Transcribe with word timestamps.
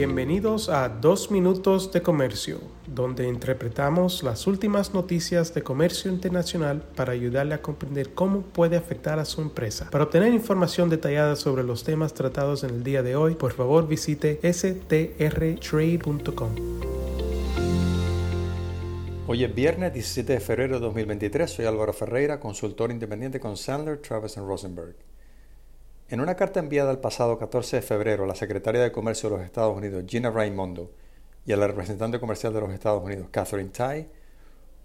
Bienvenidos 0.00 0.70
a 0.70 0.88
Dos 0.88 1.30
Minutos 1.30 1.92
de 1.92 2.00
Comercio, 2.00 2.58
donde 2.86 3.28
interpretamos 3.28 4.22
las 4.22 4.46
últimas 4.46 4.94
noticias 4.94 5.52
de 5.52 5.62
comercio 5.62 6.10
internacional 6.10 6.80
para 6.96 7.12
ayudarle 7.12 7.52
a 7.52 7.60
comprender 7.60 8.14
cómo 8.14 8.40
puede 8.40 8.78
afectar 8.78 9.18
a 9.18 9.26
su 9.26 9.42
empresa. 9.42 9.90
Para 9.90 10.04
obtener 10.04 10.32
información 10.32 10.88
detallada 10.88 11.36
sobre 11.36 11.64
los 11.64 11.84
temas 11.84 12.14
tratados 12.14 12.64
en 12.64 12.70
el 12.70 12.82
día 12.82 13.02
de 13.02 13.14
hoy, 13.14 13.34
por 13.34 13.52
favor 13.52 13.86
visite 13.86 14.40
strtrade.com. 14.42 15.10
Hoy 19.26 19.44
es 19.44 19.54
viernes 19.54 19.92
17 19.92 20.32
de 20.32 20.40
febrero 20.40 20.76
de 20.76 20.80
2023. 20.80 21.50
Soy 21.50 21.66
Álvaro 21.66 21.92
Ferreira, 21.92 22.40
consultor 22.40 22.90
independiente 22.90 23.38
con 23.38 23.58
Sandler, 23.58 23.98
Travis 23.98 24.34
Rosenberg. 24.38 25.09
En 26.10 26.20
una 26.20 26.34
carta 26.34 26.58
enviada 26.58 26.90
el 26.90 26.98
pasado 26.98 27.38
14 27.38 27.76
de 27.76 27.82
febrero 27.82 28.24
a 28.24 28.26
la 28.26 28.34
secretaria 28.34 28.82
de 28.82 28.90
Comercio 28.90 29.30
de 29.30 29.36
los 29.36 29.44
Estados 29.44 29.76
Unidos, 29.76 30.02
Gina 30.08 30.28
Raimondo, 30.28 30.90
y 31.46 31.52
a 31.52 31.56
la 31.56 31.68
representante 31.68 32.18
comercial 32.18 32.52
de 32.52 32.60
los 32.60 32.72
Estados 32.72 33.04
Unidos, 33.04 33.28
Catherine 33.30 33.70
Tai, 33.70 34.08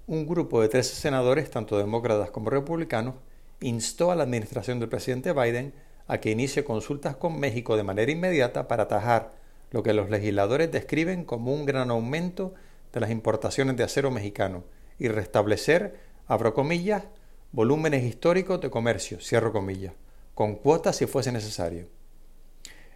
un 0.05 0.27
grupo 0.27 0.61
de 0.61 0.69
13 0.69 0.93
senadores, 0.93 1.49
tanto 1.49 1.79
demócratas 1.79 2.29
como 2.29 2.51
republicanos, 2.51 3.15
instó 3.59 4.11
a 4.11 4.15
la 4.15 4.21
administración 4.21 4.79
del 4.79 4.87
presidente 4.87 5.33
Biden 5.33 5.73
a 6.05 6.19
que 6.19 6.29
inicie 6.29 6.63
consultas 6.63 7.15
con 7.15 7.39
México 7.39 7.75
de 7.75 7.81
manera 7.81 8.11
inmediata 8.11 8.67
para 8.67 8.83
atajar 8.83 9.31
lo 9.71 9.81
que 9.81 9.93
los 9.93 10.11
legisladores 10.11 10.71
describen 10.71 11.25
como 11.25 11.55
un 11.55 11.65
gran 11.65 11.89
aumento 11.89 12.53
de 12.93 12.99
las 12.99 13.09
importaciones 13.09 13.75
de 13.77 13.83
acero 13.83 14.11
mexicano 14.11 14.63
y 14.99 15.07
restablecer, 15.07 15.95
abro 16.27 16.53
comillas, 16.53 17.05
volúmenes 17.51 18.03
históricos 18.03 18.61
de 18.61 18.69
comercio, 18.69 19.19
cierro 19.19 19.51
comillas 19.51 19.93
con 20.35 20.55
cuotas 20.55 20.97
si 20.97 21.07
fuese 21.07 21.31
necesario. 21.31 21.87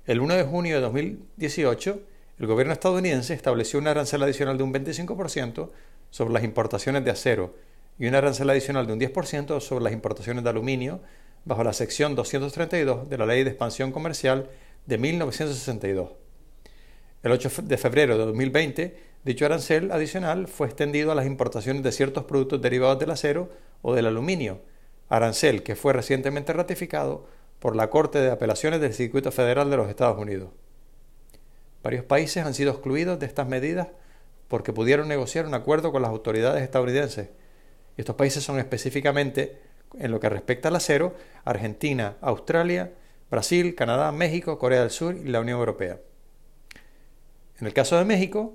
El 0.05 0.19
1 0.19 0.35
de 0.35 0.43
junio 0.43 0.75
de 0.75 0.81
2018, 0.81 2.01
el 2.37 2.47
gobierno 2.47 2.73
estadounidense 2.73 3.33
estableció 3.33 3.79
una 3.79 3.91
arancel 3.91 4.21
adicional 4.21 4.57
de 4.57 4.63
un 4.63 4.73
25% 4.73 5.71
sobre 6.09 6.33
las 6.33 6.43
importaciones 6.43 7.03
de 7.03 7.11
acero 7.11 7.55
y 7.97 8.07
una 8.07 8.19
arancel 8.19 8.49
adicional 8.49 8.87
de 8.87 8.93
un 8.93 8.99
10% 8.99 9.59
sobre 9.61 9.83
las 9.83 9.93
importaciones 9.93 10.43
de 10.43 10.49
aluminio 10.49 11.01
bajo 11.45 11.63
la 11.63 11.73
sección 11.73 12.15
232 12.15 13.09
de 13.09 13.17
la 13.17 13.25
Ley 13.25 13.43
de 13.43 13.51
Expansión 13.51 13.91
Comercial 13.91 14.49
de 14.85 14.97
1962. 14.97 16.11
El 17.23 17.31
8 17.31 17.49
de 17.63 17.77
febrero 17.77 18.17
de 18.17 18.25
2020, 18.25 18.97
dicho 19.23 19.45
arancel 19.45 19.91
adicional 19.91 20.47
fue 20.47 20.67
extendido 20.67 21.11
a 21.11 21.15
las 21.15 21.25
importaciones 21.25 21.83
de 21.83 21.91
ciertos 21.91 22.25
productos 22.25 22.61
derivados 22.61 22.99
del 22.99 23.11
acero 23.11 23.49
o 23.81 23.95
del 23.95 24.07
aluminio, 24.07 24.61
arancel 25.09 25.63
que 25.63 25.75
fue 25.75 25.93
recientemente 25.93 26.53
ratificado 26.53 27.27
por 27.59 27.75
la 27.75 27.89
Corte 27.89 28.19
de 28.19 28.31
Apelaciones 28.31 28.79
del 28.79 28.93
Circuito 28.93 29.31
Federal 29.31 29.69
de 29.69 29.77
los 29.77 29.89
Estados 29.89 30.17
Unidos. 30.17 30.51
Varios 31.83 32.05
países 32.05 32.45
han 32.45 32.53
sido 32.53 32.71
excluidos 32.71 33.19
de 33.19 33.25
estas 33.25 33.47
medidas 33.47 33.87
porque 34.47 34.73
pudieron 34.73 35.07
negociar 35.07 35.45
un 35.45 35.53
acuerdo 35.53 35.91
con 35.91 36.01
las 36.01 36.11
autoridades 36.11 36.63
estadounidenses. 36.63 37.29
estos 37.97 38.15
países 38.15 38.43
son 38.43 38.59
específicamente, 38.59 39.59
en 39.97 40.11
lo 40.11 40.19
que 40.19 40.29
respecta 40.29 40.69
al 40.69 40.75
acero, 40.75 41.15
Argentina, 41.43 42.15
Australia, 42.21 42.93
Brasil, 43.29 43.75
Canadá, 43.75 44.11
México, 44.11 44.57
Corea 44.57 44.81
del 44.81 44.89
Sur 44.89 45.15
y 45.15 45.25
la 45.25 45.41
Unión 45.41 45.59
Europea. 45.59 45.99
En 47.59 47.67
el 47.67 47.73
caso 47.73 47.97
de 47.97 48.05
México, 48.05 48.53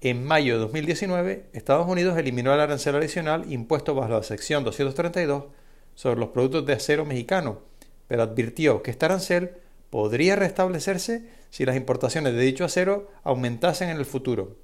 en 0.00 0.24
mayo 0.24 0.54
de 0.54 0.60
2019, 0.60 1.46
Estados 1.52 1.86
Unidos 1.86 2.18
eliminó 2.18 2.52
el 2.52 2.60
arancel 2.60 2.96
adicional 2.96 3.50
impuesto 3.52 3.94
bajo 3.94 4.12
la 4.12 4.22
sección 4.22 4.64
232 4.64 5.44
sobre 6.00 6.18
los 6.18 6.30
productos 6.30 6.64
de 6.64 6.72
acero 6.72 7.04
mexicano, 7.04 7.60
pero 8.08 8.22
advirtió 8.22 8.82
que 8.82 8.90
este 8.90 9.04
arancel 9.04 9.58
podría 9.90 10.34
restablecerse 10.34 11.28
si 11.50 11.66
las 11.66 11.76
importaciones 11.76 12.32
de 12.32 12.40
dicho 12.40 12.64
acero 12.64 13.10
aumentasen 13.22 13.90
en 13.90 13.98
el 13.98 14.06
futuro. 14.06 14.56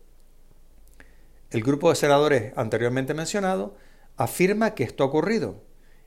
El 1.51 1.63
grupo 1.63 1.91
de 1.91 1.97
senadores 1.97 2.55
anteriormente 2.57 3.13
mencionado 3.13 3.77
afirma 4.17 4.75
que 4.75 4.85
esto 4.85 5.05
ha 5.05 5.09
ocurrido, 5.09 5.63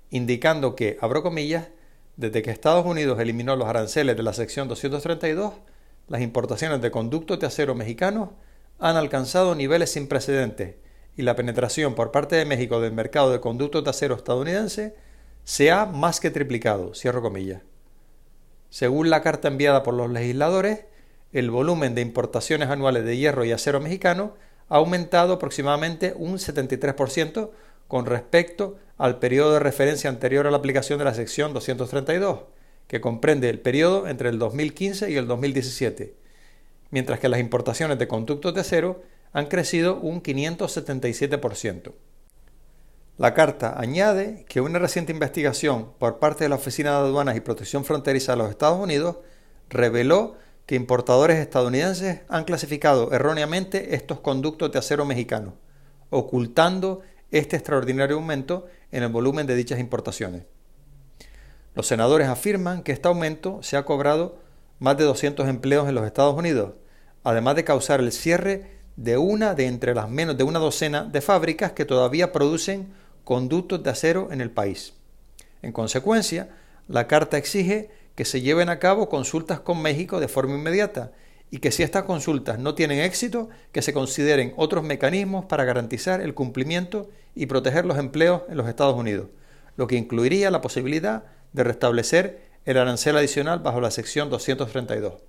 indicando 0.09 0.75
que, 0.75 0.97
abro 0.99 1.21
comillas, 1.21 1.67
desde 2.17 2.41
que 2.41 2.49
Estados 2.49 2.87
Unidos 2.87 3.19
eliminó 3.19 3.55
los 3.55 3.67
aranceles 3.67 4.17
de 4.17 4.23
la 4.23 4.33
sección 4.33 4.67
232, 4.67 5.53
las 6.07 6.21
importaciones 6.21 6.81
de 6.81 6.89
conductos 6.89 7.39
de 7.39 7.45
acero 7.45 7.75
mexicanos 7.75 8.29
han 8.79 8.95
alcanzado 8.95 9.53
niveles 9.53 9.91
sin 9.91 10.07
precedentes 10.07 10.77
y 11.15 11.21
la 11.21 11.35
penetración 11.35 11.93
por 11.93 12.11
parte 12.11 12.35
de 12.35 12.45
México 12.45 12.81
del 12.81 12.93
mercado 12.93 13.31
de 13.31 13.39
conductos 13.39 13.83
de 13.83 13.91
acero 13.91 14.15
estadounidense 14.15 14.95
se 15.49 15.71
ha 15.71 15.87
más 15.87 16.19
que 16.19 16.29
triplicado, 16.29 16.93
cierro 16.93 17.23
comillas. 17.23 17.63
Según 18.69 19.09
la 19.09 19.23
carta 19.23 19.47
enviada 19.47 19.81
por 19.81 19.95
los 19.95 20.11
legisladores, 20.11 20.81
el 21.33 21.49
volumen 21.49 21.95
de 21.95 22.01
importaciones 22.01 22.69
anuales 22.69 23.03
de 23.03 23.17
hierro 23.17 23.43
y 23.43 23.51
acero 23.51 23.79
mexicano 23.79 24.35
ha 24.69 24.75
aumentado 24.75 25.33
aproximadamente 25.33 26.13
un 26.15 26.37
73% 26.37 27.49
con 27.87 28.05
respecto 28.05 28.77
al 28.99 29.17
periodo 29.17 29.53
de 29.53 29.59
referencia 29.59 30.11
anterior 30.11 30.45
a 30.45 30.51
la 30.51 30.57
aplicación 30.57 30.99
de 30.99 31.05
la 31.05 31.15
sección 31.15 31.51
232, 31.51 32.41
que 32.85 33.01
comprende 33.01 33.49
el 33.49 33.59
periodo 33.59 34.07
entre 34.07 34.29
el 34.29 34.37
2015 34.37 35.09
y 35.09 35.15
el 35.15 35.25
2017, 35.25 36.13
mientras 36.91 37.19
que 37.19 37.27
las 37.27 37.39
importaciones 37.39 37.97
de 37.97 38.07
conductos 38.07 38.53
de 38.53 38.61
acero 38.61 39.01
han 39.33 39.47
crecido 39.47 39.99
un 39.99 40.21
577%. 40.21 41.91
La 43.19 43.33
carta 43.33 43.77
añade 43.77 44.45
que 44.47 44.61
una 44.61 44.79
reciente 44.79 45.11
investigación 45.11 45.91
por 45.99 46.19
parte 46.19 46.45
de 46.45 46.49
la 46.49 46.55
Oficina 46.55 46.91
de 46.91 46.97
Aduanas 46.99 47.35
y 47.35 47.41
Protección 47.41 47.83
Fronteriza 47.83 48.31
de 48.31 48.37
los 48.37 48.49
Estados 48.49 48.79
Unidos 48.79 49.17
reveló 49.67 50.37
que 50.65 50.75
importadores 50.75 51.37
estadounidenses 51.37 52.21
han 52.29 52.45
clasificado 52.45 53.11
erróneamente 53.11 53.93
estos 53.93 54.21
conductos 54.21 54.71
de 54.71 54.79
acero 54.79 55.03
mexicano, 55.03 55.55
ocultando 56.09 57.01
este 57.29 57.57
extraordinario 57.57 58.15
aumento 58.15 58.67
en 58.89 59.03
el 59.03 59.09
volumen 59.09 59.47
de 59.47 59.57
dichas 59.57 59.81
importaciones. 59.81 60.43
Los 61.75 61.87
senadores 61.87 62.29
afirman 62.29 62.83
que 62.83 62.93
este 62.93 63.09
aumento 63.09 63.61
se 63.63 63.75
ha 63.75 63.83
cobrado 63.83 64.39
más 64.79 64.95
de 64.95 65.03
200 65.03 65.49
empleos 65.49 65.89
en 65.89 65.95
los 65.95 66.05
Estados 66.05 66.37
Unidos, 66.37 66.75
además 67.25 67.57
de 67.57 67.65
causar 67.65 67.99
el 67.99 68.13
cierre 68.13 68.79
de 68.95 69.17
una 69.17 69.55
de 69.55 69.65
entre 69.65 69.93
las 69.93 70.09
menos 70.09 70.37
de 70.37 70.45
una 70.45 70.59
docena 70.59 71.03
de 71.03 71.19
fábricas 71.19 71.73
que 71.73 71.83
todavía 71.83 72.31
producen 72.31 72.93
conductos 73.29 73.83
de 73.83 73.91
acero 73.91 74.29
en 74.31 74.41
el 74.41 74.49
país. 74.49 74.95
En 75.61 75.71
consecuencia, 75.71 76.49
la 76.87 77.05
Carta 77.05 77.37
exige 77.37 77.91
que 78.15 78.25
se 78.25 78.41
lleven 78.41 78.69
a 78.69 78.79
cabo 78.79 79.07
consultas 79.07 79.59
con 79.59 79.83
México 79.83 80.19
de 80.19 80.27
forma 80.27 80.55
inmediata 80.55 81.11
y 81.51 81.59
que 81.59 81.69
si 81.69 81.83
estas 81.83 82.05
consultas 82.05 82.57
no 82.57 82.73
tienen 82.73 82.97
éxito, 82.97 83.49
que 83.71 83.83
se 83.83 83.93
consideren 83.93 84.55
otros 84.57 84.83
mecanismos 84.83 85.45
para 85.45 85.63
garantizar 85.63 86.21
el 86.21 86.33
cumplimiento 86.33 87.11
y 87.35 87.45
proteger 87.45 87.85
los 87.85 87.99
empleos 87.99 88.41
en 88.49 88.57
los 88.57 88.67
Estados 88.67 88.95
Unidos, 88.95 89.27
lo 89.75 89.85
que 89.85 89.95
incluiría 89.95 90.49
la 90.49 90.61
posibilidad 90.61 91.25
de 91.53 91.63
restablecer 91.63 92.49
el 92.65 92.77
arancel 92.77 93.15
adicional 93.15 93.59
bajo 93.59 93.79
la 93.79 93.91
sección 93.91 94.31
232. 94.31 95.21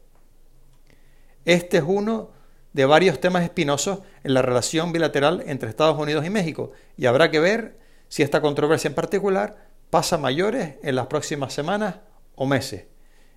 Este 1.45 1.77
es 1.77 1.85
uno 1.87 2.31
de 2.73 2.87
varios 2.87 3.21
temas 3.21 3.43
espinosos 3.43 3.99
en 4.25 4.33
la 4.33 4.41
relación 4.41 4.91
bilateral 4.91 5.43
entre 5.45 5.69
Estados 5.69 5.99
Unidos 5.99 6.25
y 6.25 6.31
México 6.31 6.73
y 6.97 7.05
habrá 7.05 7.31
que 7.31 7.41
ver 7.41 7.80
si 8.11 8.23
esta 8.23 8.43
controversia 8.43 8.89
en 8.89 8.95
particular 8.95 9.69
pasa 9.89 10.19
mayores 10.19 10.75
en 10.83 10.97
las 10.97 11.07
próximas 11.07 11.55
semanas 11.55 12.01
o 12.35 12.45
meses. 12.45 12.85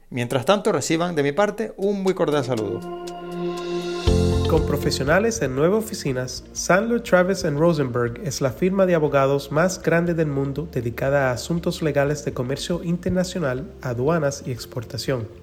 Mientras 0.10 0.46
tanto, 0.46 0.72
reciban 0.72 1.16
de 1.16 1.24
mi 1.24 1.32
parte 1.32 1.74
un 1.78 2.04
muy 2.04 2.14
cordial 2.14 2.44
saludo. 2.44 2.82
Con 4.50 4.66
profesionales 4.66 5.42
en 5.42 5.56
nueve 5.56 5.76
oficinas, 5.76 6.44
Sandler 6.54 7.02
Travis 7.02 7.44
Rosenberg 7.44 8.20
es 8.24 8.42
la 8.42 8.52
firma 8.52 8.86
de 8.86 8.96
abogados 8.96 9.52
más 9.52 9.82
grande 9.82 10.14
del 10.16 10.28
mundo 10.28 10.68
dedicada 10.72 11.30
a 11.30 11.34
asuntos 11.34 11.82
legales 11.82 12.26
de 12.26 12.34
comercio 12.34 12.84
internacional, 12.84 13.72
aduanas 13.82 14.44
y 14.46 14.52
exportación. 14.52 15.43